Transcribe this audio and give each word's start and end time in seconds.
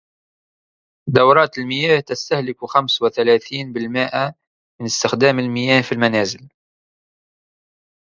دورات 1.07 1.57
المياه 1.57 1.99
تستهلك 1.99 2.65
خمسو 2.65 3.05
وثلاثين 3.05 3.73
بالمئة 3.73 4.35
من 4.79 4.85
إستخدام 4.85 5.39
المياه 5.39 5.81
في 5.81 5.91
المنازل. 5.91 6.49